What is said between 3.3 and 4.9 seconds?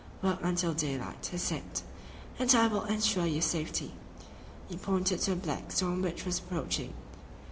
safety." We